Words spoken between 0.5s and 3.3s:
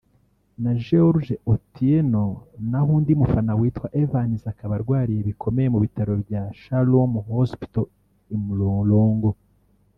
na George Otieno naho undi